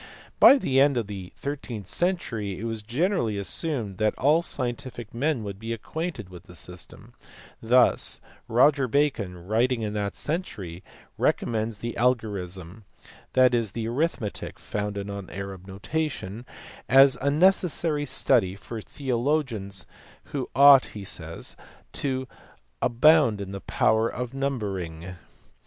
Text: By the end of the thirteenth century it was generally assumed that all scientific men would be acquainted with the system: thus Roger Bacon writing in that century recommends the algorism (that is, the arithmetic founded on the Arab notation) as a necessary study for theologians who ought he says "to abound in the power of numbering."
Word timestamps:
By 0.39 0.57
the 0.57 0.79
end 0.79 0.97
of 0.97 1.05
the 1.05 1.31
thirteenth 1.35 1.85
century 1.85 2.57
it 2.59 2.63
was 2.63 2.81
generally 2.81 3.37
assumed 3.37 3.99
that 3.99 4.17
all 4.17 4.41
scientific 4.41 5.13
men 5.13 5.43
would 5.43 5.59
be 5.59 5.73
acquainted 5.73 6.27
with 6.29 6.45
the 6.45 6.55
system: 6.55 7.13
thus 7.61 8.19
Roger 8.47 8.87
Bacon 8.87 9.45
writing 9.45 9.83
in 9.83 9.93
that 9.93 10.15
century 10.15 10.83
recommends 11.19 11.77
the 11.77 11.93
algorism 11.99 12.81
(that 13.33 13.53
is, 13.53 13.73
the 13.73 13.87
arithmetic 13.87 14.57
founded 14.57 15.07
on 15.07 15.27
the 15.27 15.35
Arab 15.37 15.67
notation) 15.67 16.47
as 16.89 17.15
a 17.21 17.29
necessary 17.29 18.07
study 18.07 18.55
for 18.55 18.81
theologians 18.81 19.85
who 20.33 20.49
ought 20.55 20.87
he 20.97 21.03
says 21.03 21.55
"to 21.93 22.27
abound 22.81 23.39
in 23.39 23.51
the 23.51 23.61
power 23.61 24.09
of 24.09 24.33
numbering." 24.33 25.13